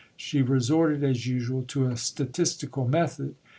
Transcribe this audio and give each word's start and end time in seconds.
She 0.17 0.41
resorted, 0.41 1.03
as 1.03 1.27
usual, 1.27 1.61
to 1.67 1.85
a 1.85 1.95
statistical 1.95 2.87
method. 2.87 3.35